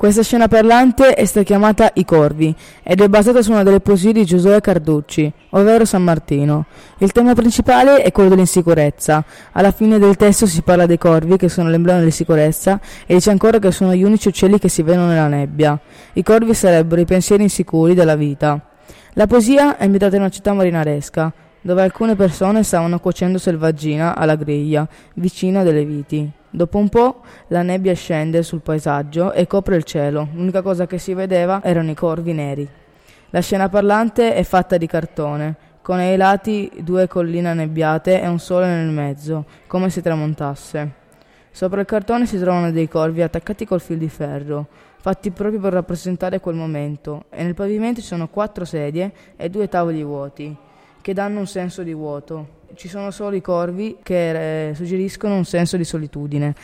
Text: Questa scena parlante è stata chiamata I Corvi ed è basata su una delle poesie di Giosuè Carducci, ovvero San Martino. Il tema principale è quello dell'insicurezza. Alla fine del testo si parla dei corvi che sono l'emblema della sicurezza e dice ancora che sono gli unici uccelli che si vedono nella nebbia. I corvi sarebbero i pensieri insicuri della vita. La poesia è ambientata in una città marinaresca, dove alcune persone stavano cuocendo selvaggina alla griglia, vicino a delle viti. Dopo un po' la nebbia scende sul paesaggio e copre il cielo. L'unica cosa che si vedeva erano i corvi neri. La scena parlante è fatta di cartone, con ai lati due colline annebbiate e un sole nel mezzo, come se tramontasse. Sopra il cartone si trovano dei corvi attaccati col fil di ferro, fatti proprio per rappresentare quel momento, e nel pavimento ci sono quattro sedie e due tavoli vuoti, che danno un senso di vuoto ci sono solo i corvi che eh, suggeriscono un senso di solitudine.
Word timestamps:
Questa 0.00 0.22
scena 0.22 0.48
parlante 0.48 1.12
è 1.12 1.26
stata 1.26 1.44
chiamata 1.44 1.90
I 1.92 2.06
Corvi 2.06 2.56
ed 2.82 3.02
è 3.02 3.08
basata 3.10 3.42
su 3.42 3.50
una 3.50 3.62
delle 3.62 3.80
poesie 3.80 4.14
di 4.14 4.24
Giosuè 4.24 4.58
Carducci, 4.62 5.30
ovvero 5.50 5.84
San 5.84 6.02
Martino. 6.02 6.64
Il 7.00 7.12
tema 7.12 7.34
principale 7.34 8.00
è 8.00 8.10
quello 8.10 8.30
dell'insicurezza. 8.30 9.22
Alla 9.52 9.72
fine 9.72 9.98
del 9.98 10.16
testo 10.16 10.46
si 10.46 10.62
parla 10.62 10.86
dei 10.86 10.96
corvi 10.96 11.36
che 11.36 11.50
sono 11.50 11.68
l'emblema 11.68 11.98
della 11.98 12.10
sicurezza 12.10 12.80
e 13.04 13.12
dice 13.12 13.28
ancora 13.28 13.58
che 13.58 13.70
sono 13.72 13.94
gli 13.94 14.02
unici 14.02 14.28
uccelli 14.28 14.58
che 14.58 14.70
si 14.70 14.82
vedono 14.82 15.08
nella 15.08 15.28
nebbia. 15.28 15.78
I 16.14 16.22
corvi 16.22 16.54
sarebbero 16.54 17.02
i 17.02 17.04
pensieri 17.04 17.42
insicuri 17.42 17.92
della 17.92 18.16
vita. 18.16 18.58
La 19.12 19.26
poesia 19.26 19.76
è 19.76 19.84
ambientata 19.84 20.14
in 20.16 20.22
una 20.22 20.30
città 20.30 20.54
marinaresca, 20.54 21.30
dove 21.60 21.82
alcune 21.82 22.16
persone 22.16 22.62
stavano 22.62 23.00
cuocendo 23.00 23.36
selvaggina 23.36 24.16
alla 24.16 24.36
griglia, 24.36 24.88
vicino 25.16 25.60
a 25.60 25.62
delle 25.62 25.84
viti. 25.84 26.38
Dopo 26.52 26.78
un 26.78 26.88
po' 26.88 27.20
la 27.46 27.62
nebbia 27.62 27.94
scende 27.94 28.42
sul 28.42 28.60
paesaggio 28.60 29.32
e 29.32 29.46
copre 29.46 29.76
il 29.76 29.84
cielo. 29.84 30.28
L'unica 30.32 30.62
cosa 30.62 30.84
che 30.86 30.98
si 30.98 31.14
vedeva 31.14 31.62
erano 31.62 31.90
i 31.90 31.94
corvi 31.94 32.32
neri. 32.32 32.68
La 33.30 33.40
scena 33.40 33.68
parlante 33.68 34.34
è 34.34 34.42
fatta 34.42 34.76
di 34.76 34.88
cartone, 34.88 35.54
con 35.80 35.98
ai 36.00 36.16
lati 36.16 36.68
due 36.78 37.06
colline 37.06 37.50
annebbiate 37.50 38.20
e 38.20 38.26
un 38.26 38.40
sole 38.40 38.66
nel 38.66 38.90
mezzo, 38.90 39.44
come 39.68 39.90
se 39.90 40.02
tramontasse. 40.02 40.92
Sopra 41.52 41.80
il 41.80 41.86
cartone 41.86 42.26
si 42.26 42.36
trovano 42.36 42.72
dei 42.72 42.88
corvi 42.88 43.22
attaccati 43.22 43.64
col 43.64 43.80
fil 43.80 43.98
di 43.98 44.08
ferro, 44.08 44.66
fatti 44.98 45.30
proprio 45.30 45.60
per 45.60 45.72
rappresentare 45.72 46.40
quel 46.40 46.56
momento, 46.56 47.26
e 47.30 47.44
nel 47.44 47.54
pavimento 47.54 48.00
ci 48.00 48.06
sono 48.08 48.28
quattro 48.28 48.64
sedie 48.64 49.12
e 49.36 49.48
due 49.48 49.68
tavoli 49.68 50.02
vuoti, 50.02 50.56
che 51.00 51.14
danno 51.14 51.38
un 51.38 51.46
senso 51.46 51.84
di 51.84 51.94
vuoto 51.94 52.58
ci 52.80 52.88
sono 52.88 53.10
solo 53.10 53.36
i 53.36 53.42
corvi 53.42 53.98
che 54.02 54.70
eh, 54.70 54.74
suggeriscono 54.74 55.36
un 55.36 55.44
senso 55.44 55.76
di 55.76 55.84
solitudine. 55.84 56.54